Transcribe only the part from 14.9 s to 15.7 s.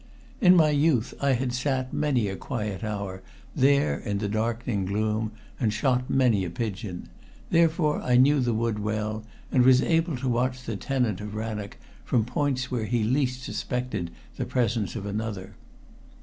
of another.